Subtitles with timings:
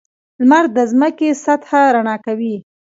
[0.39, 2.55] •لمر د ځمکې سطحه رڼا کوي.